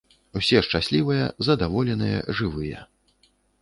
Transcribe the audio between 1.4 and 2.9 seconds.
задаволеныя, жывыя.